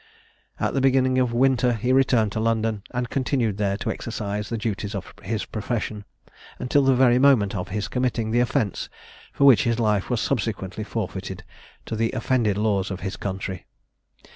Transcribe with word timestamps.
At 0.59 0.73
the 0.73 0.81
beginning 0.81 1.19
of 1.19 1.31
winter 1.31 1.73
he 1.73 1.93
returned 1.93 2.31
to 2.31 2.39
London, 2.39 2.81
and 2.89 3.07
continued 3.11 3.57
there 3.59 3.77
to 3.77 3.91
exercise 3.91 4.49
the 4.49 4.57
duties 4.57 4.95
of 4.95 5.13
his 5.21 5.45
profession 5.45 6.05
until 6.57 6.83
the 6.83 6.95
very 6.95 7.19
moment 7.19 7.53
of 7.53 7.67
his 7.67 7.87
committing 7.87 8.31
the 8.31 8.39
offence 8.39 8.89
for 9.31 9.45
which 9.45 9.65
his 9.65 9.77
life 9.77 10.09
was 10.09 10.19
subsequently 10.19 10.83
forfeited 10.83 11.43
to 11.85 11.95
the 11.95 12.11
offended 12.13 12.57
laws 12.57 12.89
of 12.89 13.01
his 13.01 13.15
country. 13.15 13.67